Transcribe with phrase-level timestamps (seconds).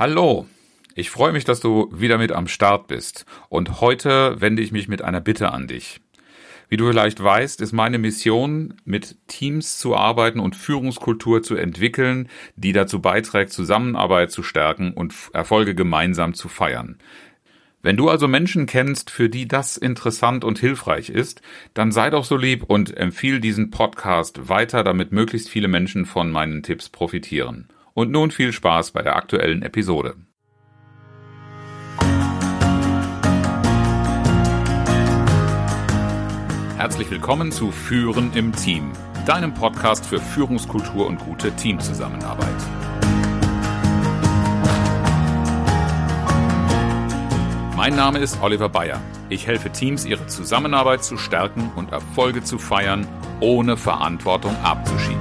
[0.00, 0.46] Hallo,
[0.94, 4.88] ich freue mich, dass du wieder mit am Start bist und heute wende ich mich
[4.88, 6.00] mit einer Bitte an dich.
[6.70, 12.30] Wie du vielleicht weißt, ist meine Mission, mit Teams zu arbeiten und Führungskultur zu entwickeln,
[12.56, 16.96] die dazu beiträgt, Zusammenarbeit zu stärken und Erfolge gemeinsam zu feiern.
[17.82, 21.42] Wenn du also Menschen kennst, für die das interessant und hilfreich ist,
[21.74, 26.30] dann sei doch so lieb und empfiehl diesen Podcast weiter, damit möglichst viele Menschen von
[26.30, 27.68] meinen Tipps profitieren.
[27.94, 30.14] Und nun viel Spaß bei der aktuellen Episode.
[36.76, 38.92] Herzlich willkommen zu Führen im Team,
[39.26, 42.48] deinem Podcast für Führungskultur und gute Teamzusammenarbeit.
[47.76, 49.00] Mein Name ist Oliver Bayer.
[49.28, 53.06] Ich helfe Teams, ihre Zusammenarbeit zu stärken und Erfolge zu feiern,
[53.40, 55.19] ohne Verantwortung abzuschieben.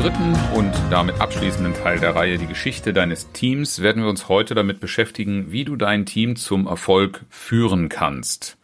[0.00, 4.54] Dritten und damit abschließenden Teil der Reihe Die Geschichte deines Teams werden wir uns heute
[4.54, 8.58] damit beschäftigen, wie du dein Team zum Erfolg führen kannst.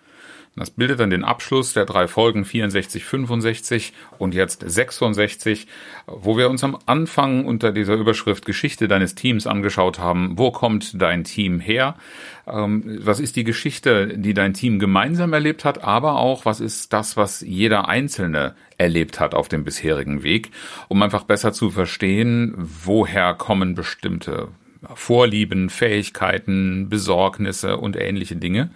[0.55, 5.67] Das bildet dann den Abschluss der drei Folgen 64, 65 und jetzt 66,
[6.07, 10.37] wo wir uns am Anfang unter dieser Überschrift Geschichte deines Teams angeschaut haben.
[10.37, 11.95] Wo kommt dein Team her?
[12.47, 15.85] Ähm, was ist die Geschichte, die dein Team gemeinsam erlebt hat?
[15.85, 20.51] Aber auch, was ist das, was jeder Einzelne erlebt hat auf dem bisherigen Weg?
[20.89, 24.49] Um einfach besser zu verstehen, woher kommen bestimmte
[24.95, 28.71] Vorlieben, Fähigkeiten, Besorgnisse und ähnliche Dinge.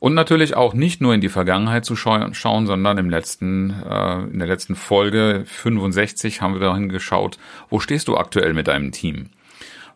[0.00, 4.38] Und natürlich auch nicht nur in die Vergangenheit zu schauen, sondern im letzten, äh, in
[4.38, 9.30] der letzten Folge 65 haben wir dahin geschaut, wo stehst du aktuell mit deinem Team?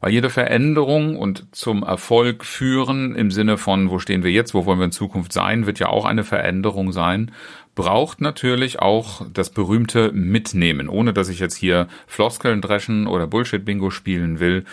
[0.00, 4.66] Weil jede Veränderung und zum Erfolg führen im Sinne von, wo stehen wir jetzt, wo
[4.66, 7.30] wollen wir in Zukunft sein, wird ja auch eine Veränderung sein,
[7.76, 13.90] braucht natürlich auch das berühmte Mitnehmen, ohne dass ich jetzt hier Floskeln dreschen oder Bullshit-Bingo
[13.90, 14.64] spielen will.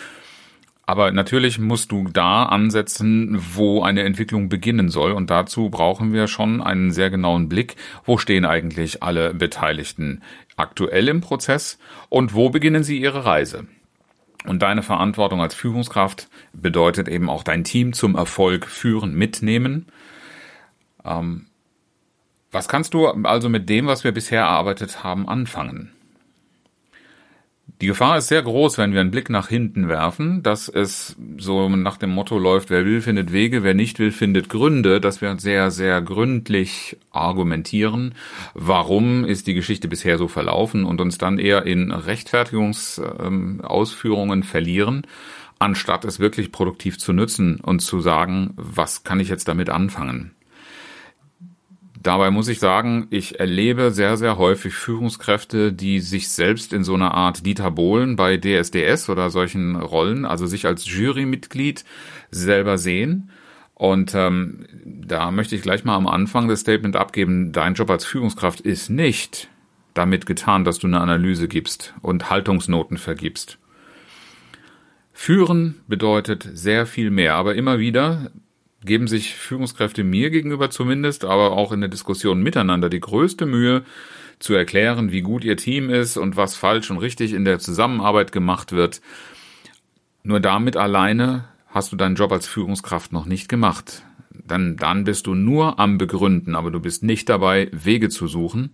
[0.90, 5.12] Aber natürlich musst du da ansetzen, wo eine Entwicklung beginnen soll.
[5.12, 7.76] Und dazu brauchen wir schon einen sehr genauen Blick.
[8.04, 10.20] Wo stehen eigentlich alle Beteiligten
[10.56, 13.68] aktuell im Prozess und wo beginnen sie ihre Reise?
[14.46, 19.86] Und deine Verantwortung als Führungskraft bedeutet eben auch dein Team zum Erfolg führen, mitnehmen.
[21.04, 21.46] Ähm,
[22.50, 25.92] was kannst du also mit dem, was wir bisher erarbeitet haben, anfangen?
[27.80, 31.66] Die Gefahr ist sehr groß, wenn wir einen Blick nach hinten werfen, dass es so
[31.70, 35.38] nach dem Motto läuft, wer will, findet Wege, wer nicht will, findet Gründe, dass wir
[35.38, 38.14] sehr, sehr gründlich argumentieren,
[38.52, 45.06] warum ist die Geschichte bisher so verlaufen und uns dann eher in Rechtfertigungsausführungen verlieren,
[45.58, 50.32] anstatt es wirklich produktiv zu nutzen und zu sagen, was kann ich jetzt damit anfangen.
[52.02, 56.94] Dabei muss ich sagen, ich erlebe sehr, sehr häufig Führungskräfte, die sich selbst in so
[56.94, 61.84] einer Art Dieter Bohlen bei DSDS oder solchen Rollen, also sich als Jurymitglied
[62.30, 63.30] selber sehen.
[63.74, 68.06] Und ähm, da möchte ich gleich mal am Anfang das Statement abgeben, dein Job als
[68.06, 69.48] Führungskraft ist nicht
[69.92, 73.58] damit getan, dass du eine Analyse gibst und Haltungsnoten vergibst.
[75.12, 78.30] Führen bedeutet sehr viel mehr, aber immer wieder
[78.84, 83.84] geben sich Führungskräfte mir gegenüber zumindest, aber auch in der Diskussion miteinander die größte Mühe,
[84.40, 88.32] zu erklären, wie gut ihr Team ist und was falsch und richtig in der Zusammenarbeit
[88.32, 89.00] gemacht wird.
[90.24, 94.02] Nur damit alleine hast du deinen Job als Führungskraft noch nicht gemacht.
[94.32, 98.72] Dann, dann bist du nur am Begründen, aber du bist nicht dabei, Wege zu suchen.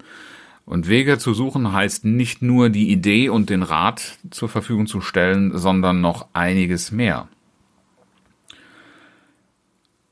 [0.64, 5.00] Und Wege zu suchen heißt nicht nur die Idee und den Rat zur Verfügung zu
[5.00, 7.28] stellen, sondern noch einiges mehr.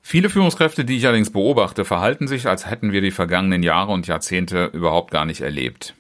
[0.07, 4.07] Viele Führungskräfte, die ich allerdings beobachte, verhalten sich, als hätten wir die vergangenen Jahre und
[4.07, 5.95] Jahrzehnte überhaupt gar nicht erlebt.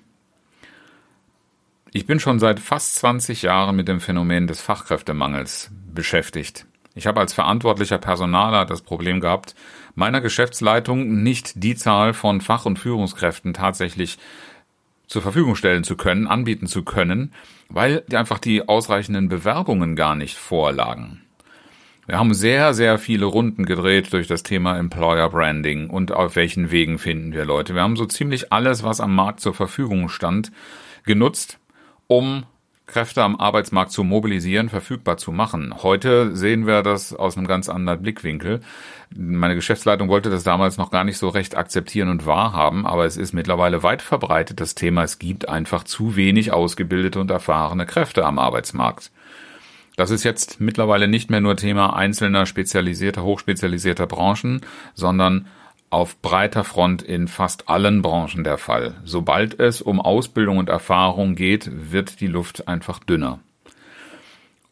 [1.90, 6.66] Ich bin schon seit fast 20 Jahren mit dem Phänomen des Fachkräftemangels beschäftigt.
[6.94, 9.54] Ich habe als verantwortlicher Personaler das Problem gehabt,
[9.94, 14.18] meiner Geschäftsleitung nicht die Zahl von Fach- und Führungskräften tatsächlich
[15.06, 17.32] zur Verfügung stellen zu können, anbieten zu können,
[17.70, 21.22] weil einfach die ausreichenden Bewerbungen gar nicht vorlagen.
[22.06, 26.70] Wir haben sehr, sehr viele Runden gedreht durch das Thema Employer Branding und auf welchen
[26.70, 27.74] Wegen finden wir Leute.
[27.74, 30.52] Wir haben so ziemlich alles, was am Markt zur Verfügung stand,
[31.04, 31.58] genutzt,
[32.06, 32.44] um
[32.86, 35.82] Kräfte am Arbeitsmarkt zu mobilisieren, verfügbar zu machen.
[35.82, 38.60] Heute sehen wir das aus einem ganz anderen Blickwinkel.
[39.16, 43.16] Meine Geschäftsleitung wollte das damals noch gar nicht so recht akzeptieren und wahrhaben, aber es
[43.16, 48.26] ist mittlerweile weit verbreitet das Thema, es gibt einfach zu wenig ausgebildete und erfahrene Kräfte
[48.26, 49.10] am Arbeitsmarkt.
[49.96, 54.60] Das ist jetzt mittlerweile nicht mehr nur Thema einzelner spezialisierter, hochspezialisierter Branchen,
[54.94, 55.46] sondern
[55.90, 58.94] auf breiter Front in fast allen Branchen der Fall.
[59.04, 63.38] Sobald es um Ausbildung und Erfahrung geht, wird die Luft einfach dünner.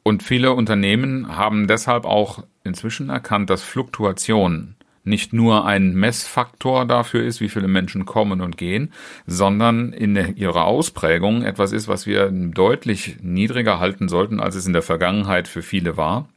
[0.02, 4.74] Und viele Unternehmen haben deshalb auch inzwischen erkannt, dass Fluktuation
[5.04, 8.92] nicht nur ein Messfaktor dafür ist, wie viele Menschen kommen und gehen,
[9.26, 14.72] sondern in ihrer Ausprägung etwas ist, was wir deutlich niedriger halten sollten, als es in
[14.72, 16.28] der Vergangenheit für viele war.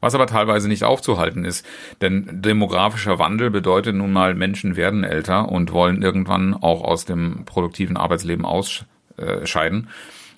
[0.00, 1.64] Was aber teilweise nicht aufzuhalten ist,
[2.02, 7.44] denn demografischer Wandel bedeutet nun mal, Menschen werden älter und wollen irgendwann auch aus dem
[7.46, 9.88] produktiven Arbeitsleben ausscheiden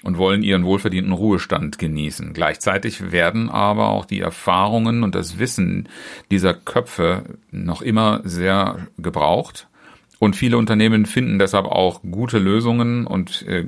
[0.03, 2.33] und wollen ihren wohlverdienten Ruhestand genießen.
[2.33, 5.89] Gleichzeitig werden aber auch die Erfahrungen und das Wissen
[6.31, 9.69] dieser Köpfe noch immer sehr gebraucht.
[10.19, 13.67] Und viele Unternehmen finden deshalb auch gute Lösungen und äh,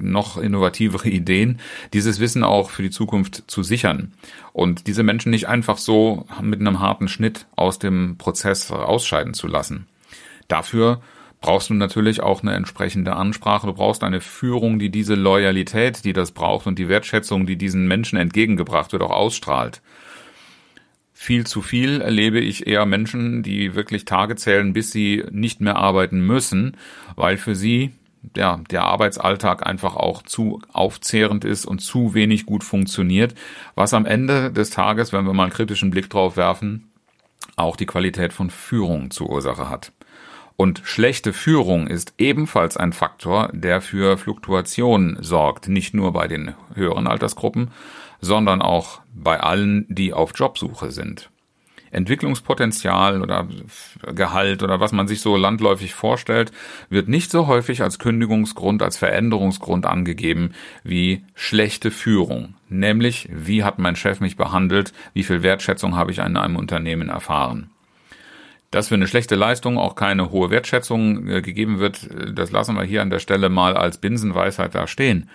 [0.00, 1.58] noch innovativere Ideen,
[1.92, 4.12] dieses Wissen auch für die Zukunft zu sichern.
[4.52, 9.48] Und diese Menschen nicht einfach so mit einem harten Schnitt aus dem Prozess ausscheiden zu
[9.48, 9.86] lassen.
[10.46, 11.00] Dafür
[11.42, 13.66] brauchst du natürlich auch eine entsprechende Ansprache.
[13.66, 17.86] Du brauchst eine Führung, die diese Loyalität, die das braucht und die Wertschätzung, die diesen
[17.86, 19.82] Menschen entgegengebracht wird, auch ausstrahlt.
[21.12, 25.76] Viel zu viel erlebe ich eher Menschen, die wirklich Tage zählen, bis sie nicht mehr
[25.76, 26.76] arbeiten müssen,
[27.14, 27.92] weil für sie
[28.36, 33.34] ja, der Arbeitsalltag einfach auch zu aufzehrend ist und zu wenig gut funktioniert,
[33.74, 36.90] was am Ende des Tages, wenn wir mal einen kritischen Blick drauf werfen,
[37.56, 39.92] auch die Qualität von Führung zur Ursache hat.
[40.62, 46.54] Und schlechte Führung ist ebenfalls ein Faktor, der für Fluktuation sorgt, nicht nur bei den
[46.76, 47.72] höheren Altersgruppen,
[48.20, 51.30] sondern auch bei allen, die auf Jobsuche sind.
[51.90, 53.48] Entwicklungspotenzial oder
[54.14, 56.52] Gehalt oder was man sich so landläufig vorstellt,
[56.88, 60.52] wird nicht so häufig als Kündigungsgrund, als Veränderungsgrund angegeben
[60.84, 62.54] wie schlechte Führung.
[62.68, 67.08] Nämlich, wie hat mein Chef mich behandelt, wie viel Wertschätzung habe ich in einem Unternehmen
[67.08, 67.72] erfahren.
[68.72, 72.74] Dass für eine schlechte Leistung auch keine hohe Wertschätzung äh, gegeben wird, äh, das lassen
[72.74, 75.28] wir hier an der Stelle mal als Binsenweisheit da stehen.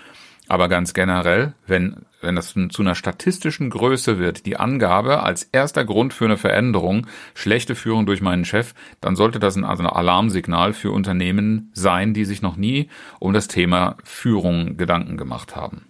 [0.49, 5.85] Aber ganz generell, wenn, wenn das zu einer statistischen Größe wird, die Angabe als erster
[5.85, 7.05] Grund für eine Veränderung,
[7.35, 12.13] schlechte Führung durch meinen Chef, dann sollte das ein, also ein Alarmsignal für Unternehmen sein,
[12.13, 15.85] die sich noch nie um das Thema Führung Gedanken gemacht haben.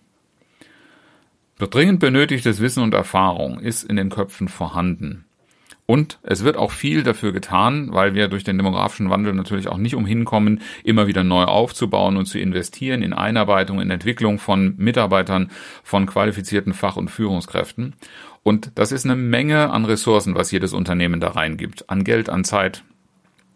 [1.59, 5.26] Dringend benötigtes Wissen und Erfahrung ist in den Köpfen vorhanden.
[5.89, 9.78] Und es wird auch viel dafür getan, weil wir durch den demografischen Wandel natürlich auch
[9.78, 14.75] nicht umhin kommen, immer wieder neu aufzubauen und zu investieren in Einarbeitung, in Entwicklung von
[14.75, 15.50] Mitarbeitern,
[15.84, 17.95] von qualifizierten Fach- und Führungskräften.
[18.44, 21.89] Und das ist eine Menge an Ressourcen, was jedes Unternehmen da reingibt.
[21.89, 22.84] An Geld, an Zeit,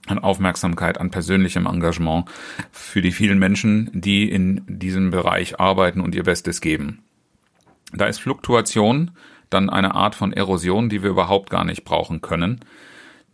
[0.07, 2.29] an Aufmerksamkeit, an persönlichem Engagement
[2.71, 7.03] für die vielen Menschen, die in diesem Bereich arbeiten und ihr Bestes geben.
[7.93, 9.11] Da ist Fluktuation
[9.51, 12.61] dann eine Art von Erosion, die wir überhaupt gar nicht brauchen können.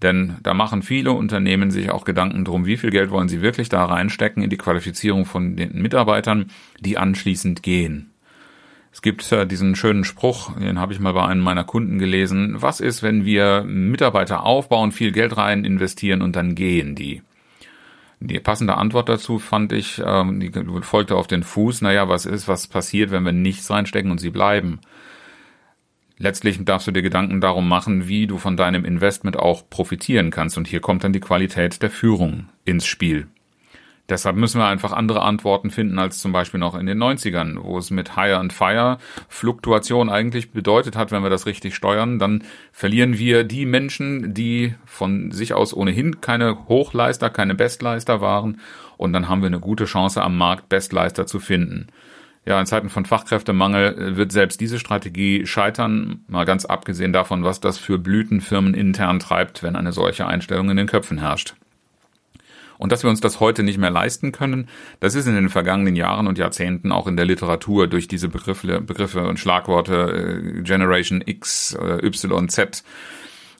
[0.01, 3.69] Denn da machen viele Unternehmen sich auch Gedanken drum, wie viel Geld wollen sie wirklich
[3.69, 8.11] da reinstecken in die Qualifizierung von den Mitarbeitern, die anschließend gehen.
[8.91, 12.55] Es gibt äh, diesen schönen Spruch, den habe ich mal bei einem meiner Kunden gelesen.
[12.59, 17.21] Was ist, wenn wir Mitarbeiter aufbauen, viel Geld rein investieren und dann gehen die?
[18.19, 22.47] Die passende Antwort dazu fand ich, ähm, die folgte auf den Fuß, naja, was ist,
[22.47, 24.79] was passiert, wenn wir nichts reinstecken und sie bleiben?
[26.19, 30.57] Letztlich darfst du dir Gedanken darum machen, wie du von deinem Investment auch profitieren kannst.
[30.57, 33.27] Und hier kommt dann die Qualität der Führung ins Spiel.
[34.09, 37.77] Deshalb müssen wir einfach andere Antworten finden als zum Beispiel noch in den 90ern, wo
[37.77, 42.43] es mit Hire and Fire Fluktuation eigentlich bedeutet hat, wenn wir das richtig steuern, dann
[42.71, 48.61] verlieren wir die Menschen, die von sich aus ohnehin keine Hochleister, keine Bestleister waren
[48.95, 51.87] und dann haben wir eine gute Chance am Markt Bestleister zu finden.
[52.47, 57.43] Ja, in Zeiten von Fachkräftemangel äh, wird selbst diese Strategie scheitern, mal ganz abgesehen davon,
[57.43, 61.55] was das für Blütenfirmen intern treibt, wenn eine solche Einstellung in den Köpfen herrscht.
[62.77, 64.69] Und dass wir uns das heute nicht mehr leisten können,
[65.01, 68.79] das ist in den vergangenen Jahren und Jahrzehnten auch in der Literatur durch diese Begriffe,
[68.79, 72.81] Begriffe und Schlagworte äh, Generation X, äh, Y, Z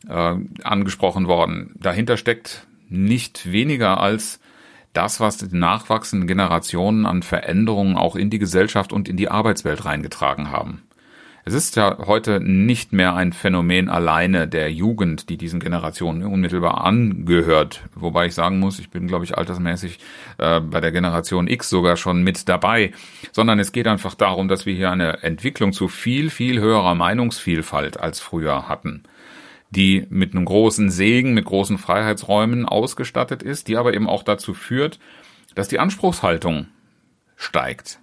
[0.07, 1.75] äh, angesprochen worden.
[1.75, 4.39] Dahinter steckt nicht weniger als
[4.93, 9.85] das, was die nachwachsenden Generationen an Veränderungen auch in die Gesellschaft und in die Arbeitswelt
[9.85, 10.83] reingetragen haben.
[11.47, 16.83] Es ist ja heute nicht mehr ein Phänomen alleine der Jugend, die diesen Generationen unmittelbar
[16.83, 17.83] angehört.
[17.95, 19.99] Wobei ich sagen muss, ich bin, glaube ich, altersmäßig
[20.39, 22.91] äh, bei der Generation X sogar schon mit dabei.
[23.31, 27.97] Sondern es geht einfach darum, dass wir hier eine Entwicklung zu viel, viel höherer Meinungsvielfalt
[27.97, 29.03] als früher hatten
[29.69, 34.53] die mit einem großen Segen, mit großen Freiheitsräumen ausgestattet ist, die aber eben auch dazu
[34.53, 34.99] führt,
[35.55, 36.67] dass die Anspruchshaltung
[37.35, 37.99] steigt.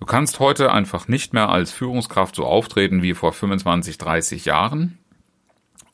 [0.00, 4.98] Du kannst heute einfach nicht mehr als Führungskraft so auftreten wie vor 25, 30 Jahren.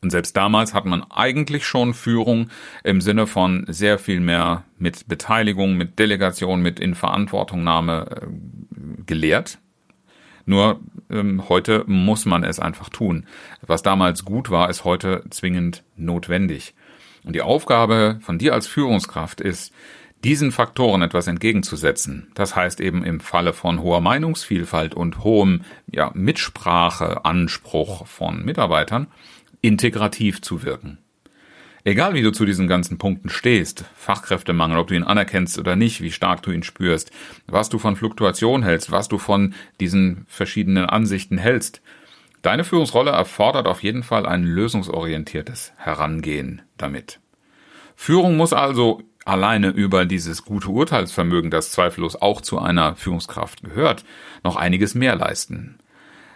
[0.03, 2.51] Und selbst damals hat man eigentlich schon Führung
[2.85, 9.59] im Sinne von sehr viel mehr mit Beteiligung, mit Delegation, mit Inverantwortungnahme äh, gelehrt.
[10.47, 13.27] Nur ähm, heute muss man es einfach tun.
[13.63, 16.75] Was damals gut war, ist heute zwingend notwendig.
[17.25, 19.73] Und die Aufgabe von dir als Führungskraft ist,
[20.25, 22.29] diesen Faktoren etwas entgegenzusetzen.
[22.35, 29.09] Das heißt eben im Falle von hoher Meinungsvielfalt und hohem ja, Mitspracheanspruch von Mitarbeitern,
[29.61, 30.99] integrativ zu wirken.
[31.87, 36.01] Egal wie du zu diesen ganzen Punkten stehst, Fachkräftemangel, ob du ihn anerkennst oder nicht,
[36.01, 37.11] wie stark du ihn spürst,
[37.47, 41.83] was du von Fluktuation hältst, was du von diesen verschiedenen Ansichten hältst,
[42.41, 47.21] deine Führungsrolle erfordert auf jeden Fall ein lösungsorientiertes Herangehen damit.
[47.97, 54.07] Führung muss also alleine über dieses gute Urteilsvermögen, das zweifellos auch zu einer Führungskraft gehört,
[54.43, 55.79] noch einiges mehr leisten.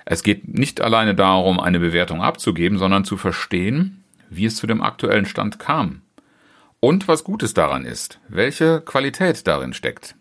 [0.04, 4.82] Es geht nicht alleine darum, eine Bewertung abzugeben, sondern zu verstehen, wie es zu dem
[4.82, 6.02] aktuellen Stand kam
[6.80, 10.14] und was Gutes daran ist, welche Qualität darin steckt.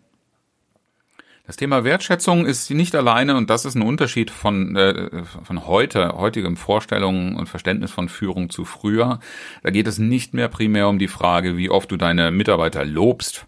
[1.46, 6.12] Das Thema Wertschätzung ist nicht alleine und das ist ein Unterschied von, äh, von heute,
[6.18, 9.18] heutigem Vorstellungen und Verständnis von Führung zu früher.
[9.62, 13.46] Da geht es nicht mehr primär um die Frage, wie oft du deine Mitarbeiter lobst,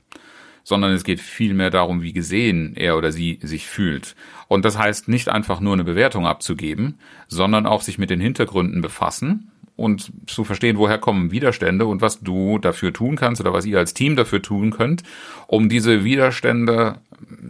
[0.65, 4.17] sondern es geht vielmehr darum, wie gesehen er oder sie sich fühlt.
[4.49, 6.99] Und das heißt nicht einfach nur eine Bewertung abzugeben,
[7.29, 9.50] sondern auch sich mit den Hintergründen befassen
[9.81, 13.79] und zu verstehen, woher kommen Widerstände und was du dafür tun kannst oder was ihr
[13.79, 15.03] als Team dafür tun könnt,
[15.47, 16.99] um diese Widerstände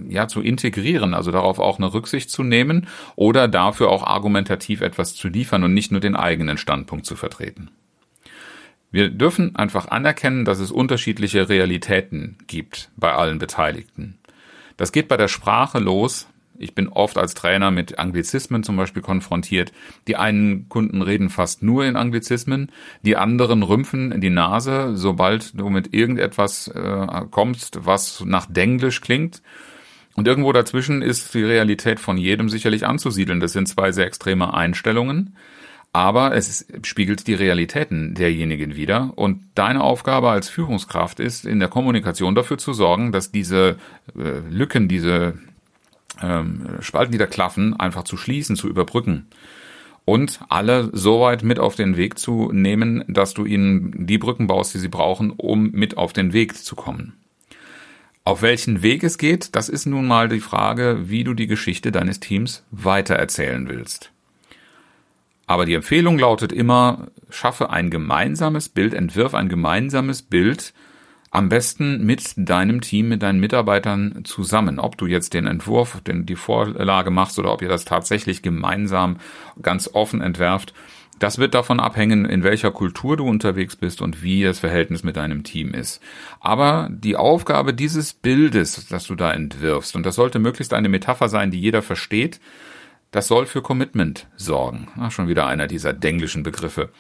[0.09, 5.15] ja zu integrieren, also darauf auch eine Rücksicht zu nehmen oder dafür auch argumentativ etwas
[5.15, 7.71] zu liefern und nicht nur den eigenen Standpunkt zu vertreten.
[8.93, 14.19] Wir dürfen einfach anerkennen, dass es unterschiedliche Realitäten gibt bei allen Beteiligten.
[14.77, 16.29] Das geht bei der Sprache los,
[16.61, 19.73] ich bin oft als Trainer mit Anglizismen zum Beispiel konfrontiert.
[20.07, 22.71] Die einen Kunden reden fast nur in Anglizismen,
[23.03, 29.43] die anderen rümpfen die Nase, sobald du mit irgendetwas äh, kommst, was nach Denglisch klingt.
[30.15, 33.41] Und irgendwo dazwischen ist die Realität von jedem sicherlich anzusiedeln.
[33.41, 35.37] Das sind zwei sehr extreme Einstellungen.
[35.93, 39.13] Aber es spiegelt die Realitäten derjenigen wider.
[39.17, 43.77] Und deine Aufgabe als Führungskraft ist, in der Kommunikation dafür zu sorgen, dass diese
[44.17, 45.35] äh, Lücken, diese
[46.23, 49.27] ähm, Spalten, die da klaffen, einfach zu schließen, zu überbrücken.
[50.05, 54.47] Und alle so weit mit auf den Weg zu nehmen, dass du ihnen die Brücken
[54.47, 57.15] baust, die sie brauchen, um mit auf den Weg zu kommen.
[58.25, 61.91] Auf welchen Weg es geht, das ist nun mal die Frage, wie du die Geschichte
[61.91, 64.13] deines Teams weitererzählen willst.
[65.47, 70.73] Aber die Empfehlung lautet immer, schaffe ein gemeinsames Bild, entwirf ein gemeinsames Bild
[71.31, 74.79] am besten mit deinem Team, mit deinen Mitarbeitern zusammen.
[74.81, 79.19] Ob du jetzt den Entwurf, den, die Vorlage machst oder ob ihr das tatsächlich gemeinsam
[79.63, 80.75] ganz offen entwerft.
[81.21, 85.17] Das wird davon abhängen, in welcher Kultur du unterwegs bist und wie das Verhältnis mit
[85.17, 86.01] deinem Team ist.
[86.41, 91.29] Aber die Aufgabe dieses Bildes, das du da entwirfst, und das sollte möglichst eine Metapher
[91.29, 92.41] sein, die jeder versteht,
[93.11, 94.89] das soll für Commitment sorgen.
[94.99, 96.91] Ach, schon wieder einer dieser denglischen Begriffe.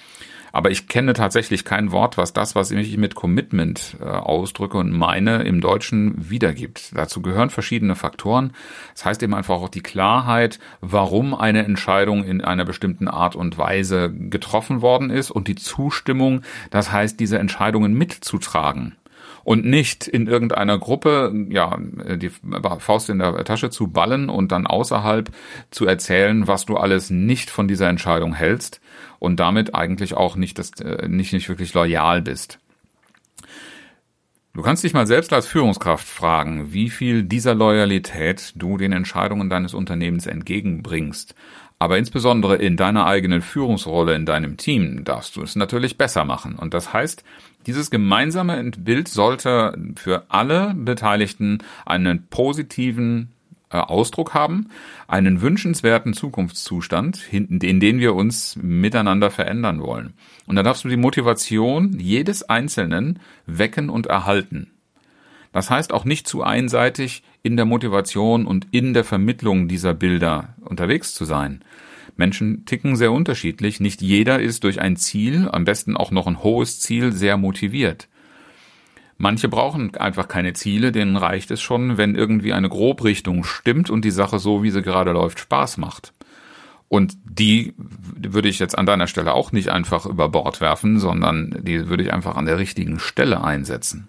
[0.52, 4.92] Aber ich kenne tatsächlich kein Wort, was das, was ich mit Commitment äh, ausdrücke und
[4.92, 6.92] meine, im Deutschen wiedergibt.
[6.94, 8.52] Dazu gehören verschiedene Faktoren.
[8.94, 13.58] Das heißt eben einfach auch die Klarheit, warum eine Entscheidung in einer bestimmten Art und
[13.58, 18.96] Weise getroffen worden ist und die Zustimmung, das heißt, diese Entscheidungen mitzutragen
[19.44, 22.30] und nicht in irgendeiner Gruppe ja die
[22.78, 25.30] Faust in der Tasche zu ballen und dann außerhalb
[25.70, 28.80] zu erzählen, was du alles nicht von dieser Entscheidung hältst,
[29.20, 32.58] und damit eigentlich auch nicht, das, äh, nicht, nicht wirklich loyal bist.
[34.52, 39.48] Du kannst dich mal selbst als Führungskraft fragen, wie viel dieser Loyalität du den Entscheidungen
[39.48, 41.36] deines Unternehmens entgegenbringst.
[41.78, 46.56] Aber insbesondere in deiner eigenen Führungsrolle in deinem Team darfst du es natürlich besser machen.
[46.56, 47.22] Und das heißt,
[47.66, 53.32] dieses gemeinsame Bild sollte für alle Beteiligten einen positiven
[53.70, 54.68] äh, Ausdruck haben,
[55.06, 60.14] einen wünschenswerten Zukunftszustand, in den wir uns miteinander verändern wollen.
[60.46, 64.72] Und da darfst du die Motivation jedes Einzelnen wecken und erhalten.
[65.52, 70.54] Das heißt auch nicht zu einseitig in der Motivation und in der Vermittlung dieser Bilder
[70.60, 71.62] unterwegs zu sein.
[72.20, 73.80] Menschen ticken sehr unterschiedlich.
[73.80, 78.08] Nicht jeder ist durch ein Ziel, am besten auch noch ein hohes Ziel, sehr motiviert.
[79.16, 84.04] Manche brauchen einfach keine Ziele, denen reicht es schon, wenn irgendwie eine Grobrichtung stimmt und
[84.04, 86.12] die Sache so, wie sie gerade läuft, Spaß macht.
[86.88, 91.58] Und die würde ich jetzt an deiner Stelle auch nicht einfach über Bord werfen, sondern
[91.62, 94.08] die würde ich einfach an der richtigen Stelle einsetzen.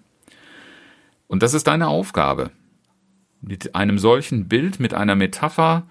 [1.28, 2.50] Und das ist deine Aufgabe.
[3.40, 5.84] Mit einem solchen Bild, mit einer Metapher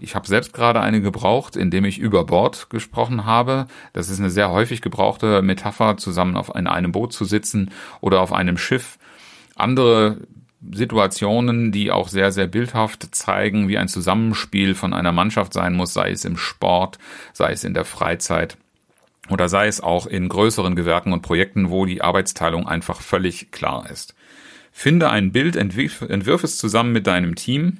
[0.00, 3.66] Ich habe selbst gerade eine gebraucht, indem ich über Bord gesprochen habe.
[3.92, 7.70] Das ist eine sehr häufig gebrauchte Metapher, zusammen auf in einem Boot zu sitzen
[8.00, 8.98] oder auf einem Schiff.
[9.54, 10.18] Andere
[10.70, 15.92] Situationen, die auch sehr, sehr bildhaft zeigen, wie ein Zusammenspiel von einer Mannschaft sein muss,
[15.92, 16.98] sei es im Sport,
[17.32, 18.56] sei es in der Freizeit
[19.28, 23.90] oder sei es auch in größeren Gewerken und Projekten, wo die Arbeitsteilung einfach völlig klar
[23.90, 24.14] ist.
[24.72, 27.78] Finde ein Bild, entwirf, entwirf es zusammen mit deinem Team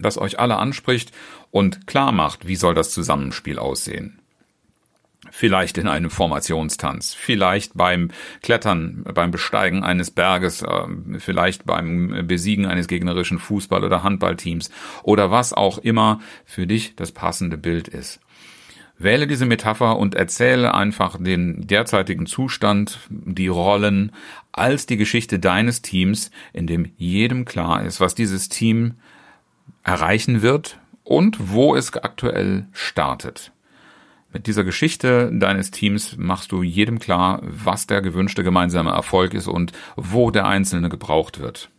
[0.00, 1.12] das euch alle anspricht
[1.50, 4.20] und klar macht, wie soll das Zusammenspiel aussehen.
[5.30, 8.10] Vielleicht in einem Formationstanz, vielleicht beim
[8.42, 14.70] Klettern, beim Besteigen eines Berges, ähm, vielleicht beim Besiegen eines gegnerischen Fußball- oder Handballteams
[15.02, 18.20] oder was auch immer für dich das passende Bild ist.
[18.96, 24.12] Wähle diese Metapher und erzähle einfach den derzeitigen Zustand, die Rollen
[24.50, 28.94] als die Geschichte deines Teams, in dem jedem klar ist, was dieses Team
[29.82, 33.52] erreichen wird und wo es aktuell startet.
[34.32, 39.48] Mit dieser Geschichte deines Teams machst du jedem klar, was der gewünschte gemeinsame Erfolg ist
[39.48, 41.70] und wo der Einzelne gebraucht wird.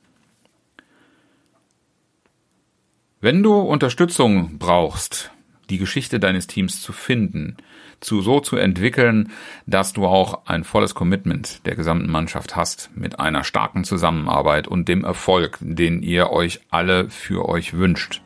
[3.21, 5.31] Wenn du Unterstützung brauchst,
[5.69, 7.57] die Geschichte deines Teams zu finden,
[7.99, 9.31] zu so zu entwickeln,
[9.65, 14.87] dass du auch ein volles Commitment der gesamten Mannschaft hast mit einer starken Zusammenarbeit und
[14.87, 18.21] dem Erfolg, den ihr euch alle für euch wünscht.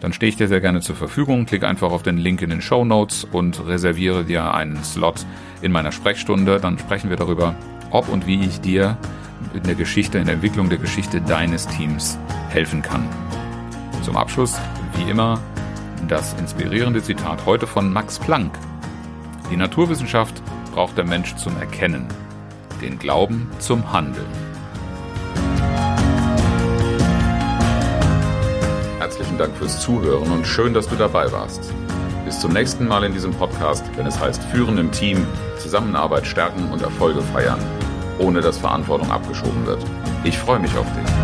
[0.00, 1.46] Dann stehe ich dir sehr gerne zur Verfügung.
[1.46, 5.24] Klick einfach auf den Link in den Show Notes und reserviere dir einen Slot
[5.62, 6.60] in meiner Sprechstunde.
[6.60, 7.54] Dann sprechen wir darüber,
[7.90, 8.98] ob und wie ich dir
[9.54, 12.18] in der Geschichte, in der Entwicklung der Geschichte deines Teams
[12.50, 13.08] helfen kann.
[14.02, 14.58] Zum Abschluss,
[14.96, 15.40] wie immer,
[16.08, 18.52] das inspirierende Zitat heute von Max Planck.
[19.50, 22.06] Die Naturwissenschaft braucht der Mensch zum Erkennen,
[22.80, 24.26] den Glauben zum Handeln.
[28.98, 31.72] Herzlichen Dank fürs Zuhören und schön, dass du dabei warst.
[32.24, 35.26] Bis zum nächsten Mal in diesem Podcast, wenn es heißt Führen im Team,
[35.58, 37.60] Zusammenarbeit stärken und Erfolge feiern,
[38.18, 39.84] ohne dass Verantwortung abgeschoben wird.
[40.24, 41.23] Ich freue mich auf dich.